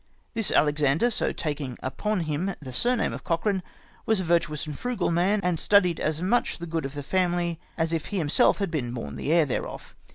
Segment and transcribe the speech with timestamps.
[0.33, 3.61] This Alexander, so taking upon him the surname of Cochran,
[4.07, 7.59] was a virtuous and frugal man, and studied as much the good of the family
[7.77, 9.93] as if he himself had been born the heir thereof.